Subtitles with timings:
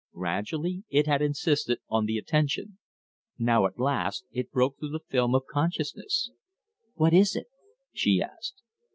[0.15, 2.79] Gradually it had insisted on the attention.
[3.37, 6.31] Now at last it broke through the film of consciousness.
[6.95, 7.45] "What is it?"
[7.93, 8.63] she asked.